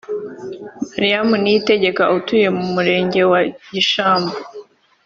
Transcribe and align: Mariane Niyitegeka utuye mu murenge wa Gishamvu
Mariane 0.95 1.33
Niyitegeka 1.41 2.03
utuye 2.17 2.47
mu 2.57 2.65
murenge 2.73 3.21
wa 3.31 3.39
Gishamvu 3.73 4.35